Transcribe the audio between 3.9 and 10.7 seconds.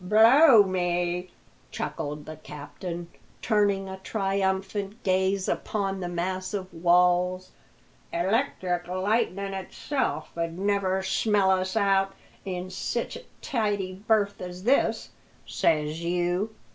triumphant gaze upon the massive walls, "electric lightnin' itself ud